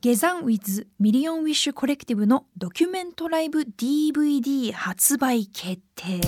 [0.00, 6.20] GEZAN with ミリオンウィッシュコレクティブのドキュメントライブ DVD 発売決定。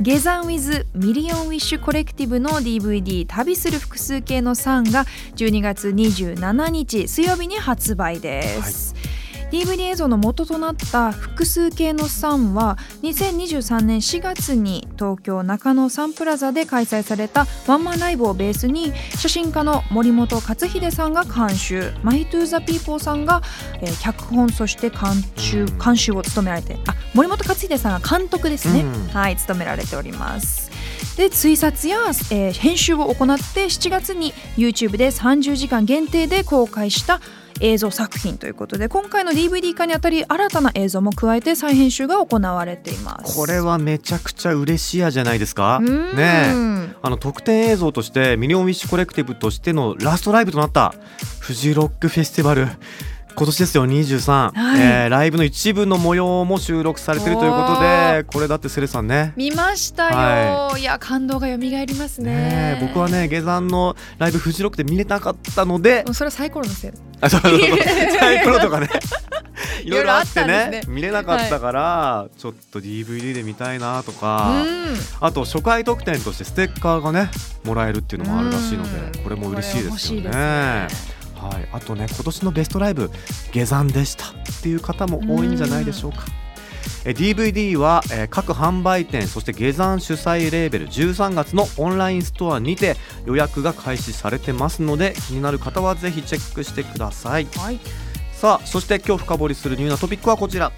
[0.00, 5.04] GEZAN with ミリオンウィッシュコレクティブの DVD 旅する複数形の3が
[5.36, 8.94] 12月27日水曜日に発売です、
[9.50, 23.42] DVD 映像の元となった複数形の3は2023年4月に東京中野サンプラザで開催されたワンマンライブをベースに写真家の森本克秀さんが監修マヒトゥ・ザ・ピーポーさんが、
[23.80, 25.00] えー脚本そして監
[25.36, 29.08] 修監修を務められてあ森本克秀さんが監督ですね、うん。
[29.08, 30.70] はい務められております。
[31.16, 31.98] で追撮や、
[32.30, 37.20] えー編集を行って7月に YouTube で30時間限定で公開した
[37.60, 43.36] 映像作品ということで今回の DVD 化にあたり新たな映像も加えて再編集が行われています。
[43.36, 45.80] これはめちゃくちゃ嬉しいやじゃないですか。
[45.80, 46.70] ねえ。
[47.02, 50.94] あの特典映像としてミリオンウィッシュコレクティブとしてのラストライブとなった
[51.40, 52.68] フジロックフェスティバル
[53.40, 54.80] 今年ですよ23、はい。
[54.82, 59.32] えーライブの一部の模様も収録されてるということでこれだってセレさんね。
[59.34, 60.82] 見ましたよ、、はい。
[60.82, 62.34] や感動が蘇りますね。
[62.34, 66.90] ねえ僕はね下山のライブフジロックで見れなかったのでそれはサイコロのせい。
[67.22, 67.78] あそうそうそう。
[68.20, 68.90] サイコロとかね。
[69.84, 70.82] いろいろあってねね。
[70.86, 74.96] 見れなかったから、ちょっと DVD で見たいなとか、うん。
[75.20, 77.30] あと初回特典としてステッカーがね
[77.64, 79.12] もらえるっていうのもあるらしいのうん。
[79.12, 80.88] でこれも嬉しいですよね。
[81.40, 81.68] はい。
[81.72, 83.10] あとね今年のベストライブ
[83.52, 86.18] 下山でしたっていう方も多いんじゃないでしょうか。
[87.04, 92.96] え DVD は、えー各販売店そして下山主催レーベル13月のオンラインストアにて
[93.26, 97.46] 予約が開始されてますので気になる方はぜひチェックしてください。
[97.56, 97.80] はい。
[98.32, 100.72] さあそして今日深掘りするニューなトピックはこちら、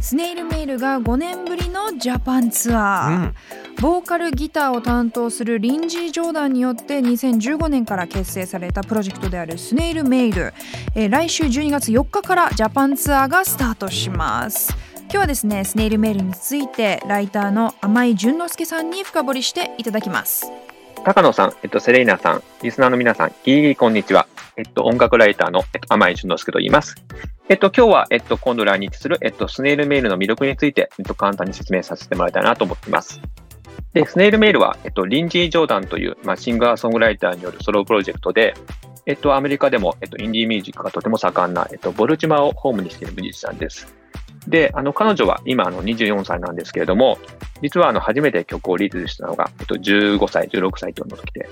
[0.00, 10.52] スネイルメイルが5年ぶりのジャパンツアー、うんボーカルギターを担当するリンジー・ジョーダンによって2015年から結成されたプロジェクトであるスネイルメイル、
[10.94, 20.52] えー来週12月4日からジャパンツアーがスタートします今日はですねスネイルメイルについてライターの甘井淳之介さんに深掘りしていただきます
[21.02, 24.26] 高野さん、えっと、セレイナさん、リスナーの皆さん、ギリギリこんにちは。
[24.58, 26.94] えっと、音楽ライターの、えっと、甘井淳之介と言います。
[27.48, 33.18] えっと、今日は、えっと、今度来日する、えっと、スネイルメールの魅力について、えっと、簡単に説明させてもらいたいなと思っています。
[33.92, 38.54] で、スネイルメールは、えっと、リンジー・ジョーダンという、まあ、シンガーソングライターによるソロプロジェクトで、
[39.06, 43.92] えっと、アメリカでも、えっと、インディーミュージックがとても盛んな、えっと、ボルチマをホームにしているミュージシャンです。
[44.46, 47.18] で、あの、彼女は今、あの、24歳なんですけれども、
[47.62, 51.48] 実は、あの、初めて曲をリリースしたのが、えっと、15歳、16歳というの時で、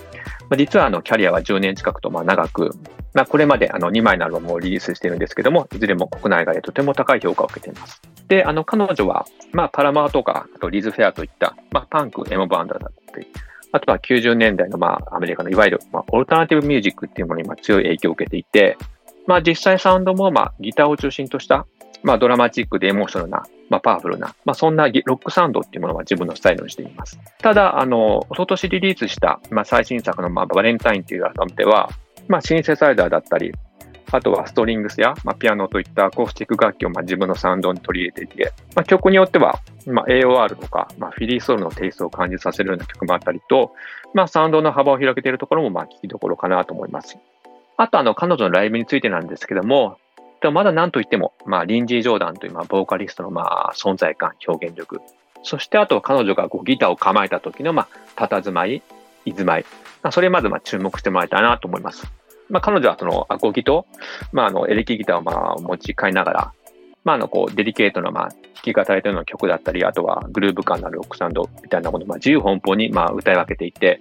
[0.48, 2.70] まあ、実はあのキャリアは10年近くとまあ長く、
[3.14, 8.00] まあ、これまであの2枚のアルバムをリリースしているんですけども、いずれも国内外でとても高い評価を受けています。
[8.28, 13.26] で、あの彼女は、まあ、パラマーとか、あとリズフェアといった、まあ、パンク、エモバンドだったり、
[13.72, 18.78] あとは90年代のまあアメリカのいわゆるまあオルタナティブミュージックっていうものにまあ強い影響を受けていて、
[19.26, 21.66] まあ、実際サウンドもまあギターを中心とした、
[22.02, 27.18] まあ、ドラマチックでエモーショナルな、まあ、パワフルな、まあ、そんなロックサウンドっていうものは自分のスタイルにしています。
[27.38, 31.90] ただ、あの、一昨年リリースした、まあ、最新作の、まあ、バレンタインというアルバムでは、
[32.28, 33.52] まあ、シンセサイザーだったり、
[34.10, 43.72] あとはストリングスや、まあ、ピアノといったアコースティック楽器を、まあ、自分のサウンドに取り入れていて、まあ、曲によっては、まあ、AOR とか、まあ、フィリーソウルのテイストを感じさせるような曲もあったりと、
[44.14, 47.18] まあ、サウンドの幅を広げているところも、まあ、聞きどころかなと思います。
[47.76, 49.98] あと、あの、彼女のライブについてなんですけども、
[50.40, 55.00] でもまだ何といっても、まあ、リンジー・ジョーダンという、まあ、ボーカリストの、まあ、存在感、表現力。
[55.42, 58.82] そして、あと、彼女がこうギターを構えた時の、まあ、佇まい、
[59.24, 59.64] 居住まい。
[60.02, 62.10] まあ、それまず、まあ、注目してもらいたいなと思います。
[62.48, 63.86] まあ、彼女は、その、アコギと、
[64.32, 66.52] まあ、あの、エレキギターを、まあ、持ち替えながら、
[67.04, 74.00] まあ、あの、こう、デリケートな、まあ、弾き語りというような曲だったり、あとは、グルーヴ感のあるロックサンドみたいなものを、まあ、自由奔放に、まあ、歌い分けていて、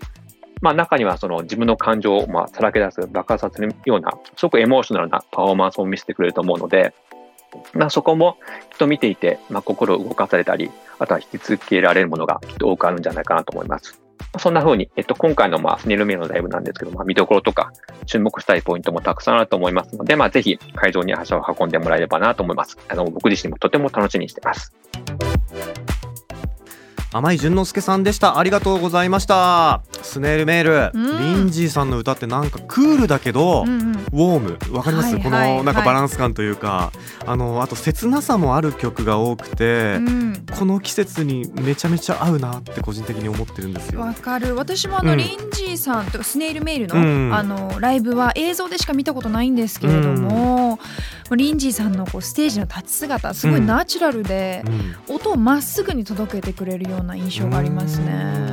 [0.62, 6.94] まあ、中にはその自分の感情をまあさらけ出す、爆発させるような、すごくエモーショナルなパフォーマンスを見せてくれると思うので、
[7.74, 8.38] まあ、そこも
[8.72, 14.06] きっと見ていて、まあ、心を動かされたり、あとは引き続けられるものがきっと多くあるんじゃないかなと思います。
[14.39, 17.72] そんな風に、えっと、今回の、まあ、スネルメイのライブなんですけど、まあ、見どころとか、
[18.06, 22.78] 注目したいポイントもたくさんあると思いますので、まあ、ぜひ会場に足を運んでもらえればなと思います。
[22.88, 24.74] あの、僕自身もとても楽しみにしてます。
[27.13, 31.36] 甘井淳之介さんでしたありがとうございましたスネールメール、うん。
[31.36, 33.92] リンジーさんの歌ってなんかクールだけど、うんうん。
[33.92, 34.75] ウォーム。
[34.75, 35.57] わかります、こはいはい。
[35.57, 36.92] のなんかはいバランス感というか、
[37.25, 40.45] あのあと切なさもある曲が多くて、うん。
[40.57, 44.01] この季節にめちゃめちゃ合うなって個人的に思ってるんですよ。
[44.01, 44.56] わかる。
[44.56, 45.18] 私もあの、うん。
[45.18, 47.33] リンジーさんとかスネイルメールの,、うん。
[47.33, 50.80] あのライブは映像でしか見たことないんですけれども、
[51.36, 54.63] リンジーさんのこうステージの立ち姿すごいナチュラルで、
[55.07, 55.15] うん。
[55.15, 58.47] 音をまっすぐに届けてくれるような印象がありますね。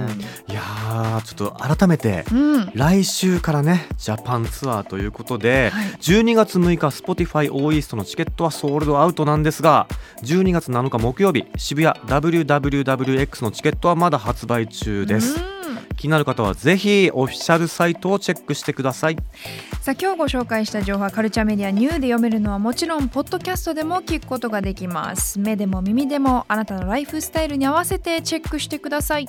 [0.94, 5.86] いやーちょっと改めてうん、来週からねジャパンツアーということで、はい。
[5.94, 9.88] 12月6日 Spotify オーイーストのチケットはソールドアウトなんですが
[10.22, 15.44] 12月7日木曜日渋谷 WWWX のチケットはまだ発売中です、うん。
[15.96, 19.16] 気になる方はぜひオフィシャルサイトをチェックしてください。
[19.80, 25.40] さあ今日ご紹介した情報はカルチャーメディアニューで読めるのはもちろんポッドキャストでも聞くことができます。
[25.40, 29.28] 目でも耳でもあなたのライフスタイルに合わせてチェックしてください